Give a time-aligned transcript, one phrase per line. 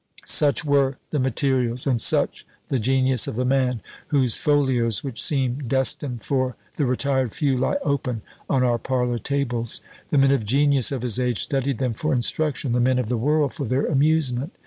[0.25, 5.67] Such were the materials, and such the genius of the man, whose folios, which seem
[5.67, 9.79] destined for the retired few, lie open on our parlour tables.
[10.09, 13.15] The men of genius of his age studied them for instruction, the men of the
[13.17, 14.53] world for their amusement.